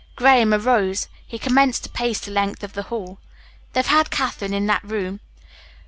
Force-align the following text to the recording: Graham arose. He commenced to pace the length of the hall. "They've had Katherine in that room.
Graham 0.15 0.51
arose. 0.51 1.09
He 1.27 1.37
commenced 1.37 1.83
to 1.83 1.89
pace 1.89 2.19
the 2.21 2.31
length 2.31 2.63
of 2.63 2.73
the 2.73 2.81
hall. 2.89 3.19
"They've 3.73 3.85
had 3.85 4.09
Katherine 4.09 4.51
in 4.51 4.65
that 4.65 4.83
room. 4.83 5.19